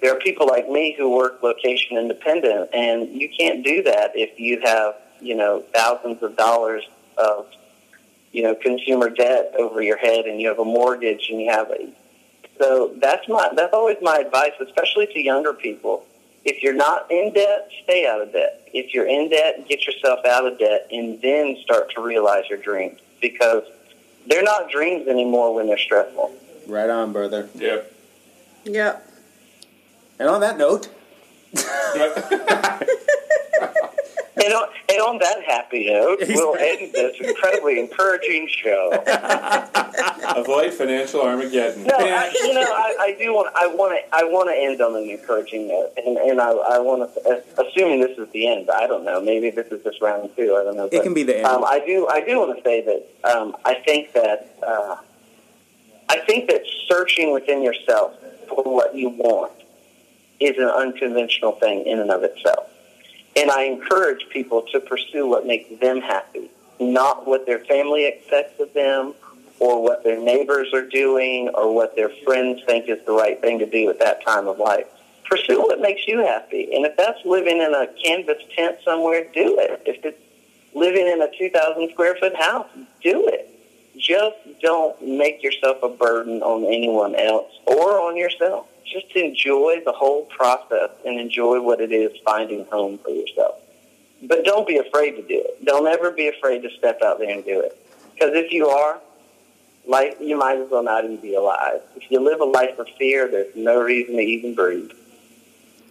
[0.01, 4.39] there are people like me who work location independent, and you can't do that if
[4.39, 6.83] you have you know thousands of dollars
[7.17, 7.47] of
[8.31, 11.69] you know consumer debt over your head, and you have a mortgage, and you have
[11.71, 11.89] a
[12.59, 16.05] so that's my that's always my advice, especially to younger people.
[16.45, 18.67] If you're not in debt, stay out of debt.
[18.73, 22.57] If you're in debt, get yourself out of debt, and then start to realize your
[22.57, 23.63] dreams because
[24.27, 26.33] they're not dreams anymore when they're stressful.
[26.67, 27.49] Right on, brother.
[27.55, 27.93] Yep.
[28.65, 29.11] Yep.
[30.19, 30.89] And on that note,
[34.47, 38.91] And on, and on that happy note, we'll end this incredibly encouraging show.
[40.37, 41.83] Avoid financial Armageddon.
[41.83, 44.79] No, I, you know, I, I do want, I want to, I want to end
[44.79, 48.69] on an encouraging note, and and I, I want to, assuming this is the end.
[48.69, 49.19] I don't know.
[49.19, 50.55] Maybe this is just round two.
[50.55, 50.87] I don't know.
[50.89, 51.45] it can be the end.
[51.45, 54.95] Um, I do, I do want to say that um, I think that uh,
[56.07, 58.13] I think that searching within yourself
[58.47, 59.51] for what you want
[60.39, 62.69] is an unconventional thing in and of itself.
[63.37, 68.59] And I encourage people to pursue what makes them happy, not what their family expects
[68.59, 69.13] of them
[69.59, 73.59] or what their neighbors are doing or what their friends think is the right thing
[73.59, 74.87] to do at that time of life.
[75.25, 76.73] Pursue what makes you happy.
[76.75, 79.83] And if that's living in a canvas tent somewhere, do it.
[79.85, 80.19] If it's
[80.73, 82.67] living in a 2,000 square foot house,
[83.03, 83.53] do it.
[83.97, 88.67] Just don't make yourself a burden on anyone else or on yourself.
[88.87, 93.55] Just enjoy the whole process and enjoy what it is finding home for yourself.
[94.23, 95.63] But don't be afraid to do it.
[95.65, 97.77] Don't ever be afraid to step out there and do it.
[98.13, 98.99] Because if you are,
[99.85, 101.81] life, you might as well not even be alive.
[101.95, 104.91] If you live a life of fear, there's no reason to even breathe.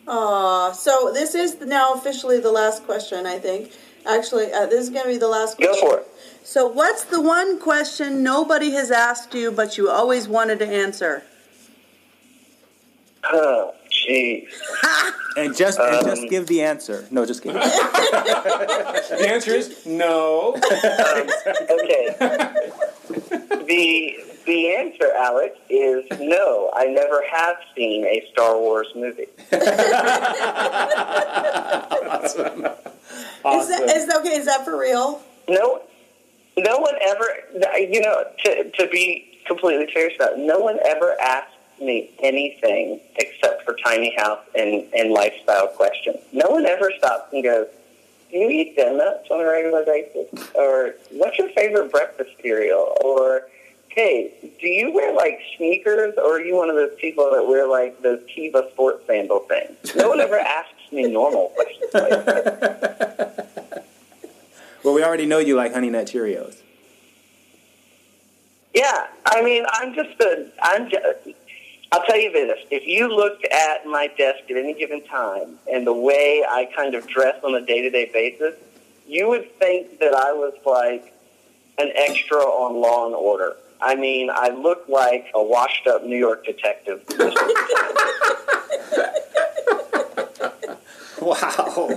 [0.09, 3.73] Aw, so this is now officially the last question, I think.
[4.07, 5.89] Actually, uh, this is going to be the last Go question.
[5.89, 6.07] for it.
[6.45, 11.25] So, what's the one question nobody has asked you but you always wanted to answer?
[13.33, 14.49] Oh, jeez.
[15.37, 17.07] and just and um, just give the answer.
[17.11, 17.61] No, just kidding.
[19.17, 20.55] The answer is no.
[21.71, 22.15] Okay.
[23.67, 24.17] the
[24.47, 26.71] the answer, Alex, is no.
[26.75, 29.27] I never have seen a Star Wars movie.
[33.45, 33.61] awesome.
[33.61, 34.37] Is that, is that okay?
[34.37, 35.23] Is that for real?
[35.49, 35.83] No,
[36.59, 37.25] no one ever.
[37.79, 43.01] You know, to to be completely serious about, it, no one ever asked me anything
[43.17, 46.19] except for tiny house and and lifestyle questions.
[46.33, 47.69] No one ever stops and goes,
[48.31, 50.51] do you eat donuts on a regular basis?
[50.55, 52.97] Or what's your favorite breakfast cereal?
[53.05, 53.49] Or
[53.89, 57.67] hey, do you wear like sneakers, or are you one of those people that wear
[57.67, 59.95] like those Teva sports sandal things?
[59.95, 63.43] No one ever asks me normal questions like that.
[64.85, 66.63] Well, we already know you like Honey Nut Cheerios.
[68.73, 71.37] Yeah, I mean, I'm just a, I'm just,
[71.97, 72.59] I'll tell you this.
[72.71, 76.95] If you looked at my desk at any given time and the way I kind
[76.95, 78.55] of dress on a day-to-day basis,
[79.09, 81.15] you would think that I was like
[81.79, 83.57] an extra on Law and Order.
[83.81, 87.03] I mean, I look like a washed-up New York detective.
[91.19, 91.89] Wow.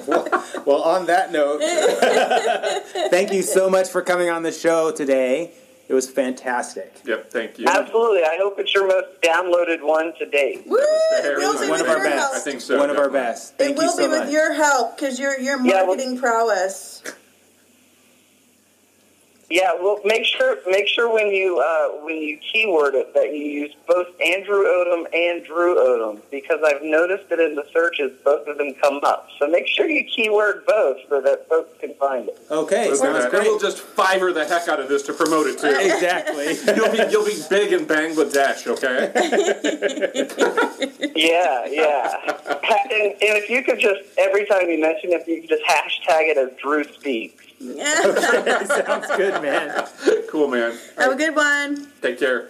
[0.66, 1.60] well, on that note,
[3.12, 5.52] thank you so much for coming on the show today.
[5.90, 6.94] It was fantastic.
[7.04, 7.66] Yep, thank you.
[7.68, 8.24] Absolutely.
[8.24, 10.68] I hope it's your most downloaded one to date.
[10.68, 10.78] Woo!
[10.78, 11.68] It will be.
[11.68, 12.16] One with of our best.
[12.16, 12.36] help.
[12.36, 12.78] I think so.
[12.78, 13.20] One of our definitely.
[13.32, 13.58] best.
[13.58, 14.32] Thank it will you so be with much.
[14.32, 17.02] your help because your your Yeah, well- marketing prowess.
[19.50, 23.46] Yeah, well, make sure make sure when you uh, when you keyword it that you
[23.46, 28.48] use both Andrew Odom and Drew Odom because I've noticed that in the searches both
[28.48, 29.28] of them come up.
[29.40, 32.40] So make sure you keyword both so that folks can find it.
[32.52, 33.34] Okay, Let's sounds great.
[33.34, 35.68] And we'll just Fiverr the heck out of this to promote it too.
[35.68, 36.56] exactly.
[36.76, 39.12] You'll be you'll be big in Bangladesh, okay?
[41.16, 42.16] Yeah, yeah.
[42.92, 46.30] And, and if you could just every time you mention it, you could just hashtag
[46.30, 47.49] it as Drew Speaks.
[47.60, 49.86] sounds good, man.
[50.30, 50.78] cool, man.
[50.98, 51.88] Have a good one.
[52.02, 52.48] Take care.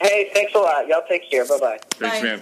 [0.00, 0.88] Hey, thanks a lot.
[0.88, 1.46] Y'all take care.
[1.46, 1.78] Bye bye.
[1.90, 2.22] Thanks, Bye.
[2.22, 2.40] man.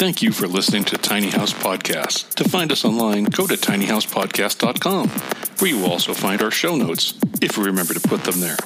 [0.00, 2.34] Thank you for listening to Tiny House Podcast.
[2.34, 7.14] To find us online, go to tinyhousepodcast.com, where you will also find our show notes,
[7.42, 8.56] if we remember to put them there.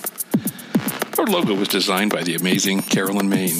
[1.18, 3.56] Our logo was designed by the amazing Carolyn Main.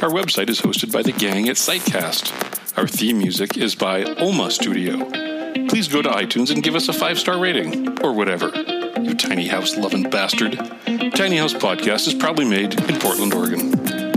[0.00, 2.78] Our website is hosted by the gang at Sitecast.
[2.78, 5.37] Our theme music is by Oma Studio.
[5.68, 8.50] Please go to iTunes and give us a five star rating, or whatever.
[9.00, 10.56] You tiny house loving bastard.
[11.14, 14.07] Tiny House Podcast is proudly made in Portland, Oregon.